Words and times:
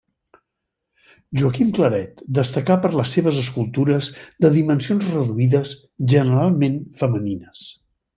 Joaquim 1.41 1.73
Claret 1.79 2.23
destacà 2.39 2.77
per 2.85 2.91
les 2.99 3.11
seves 3.17 3.41
escultures 3.41 4.07
de 4.47 4.51
dimensions 4.59 5.05
reduïdes, 5.17 5.75
generalment 6.15 6.81
femenines. 7.03 7.63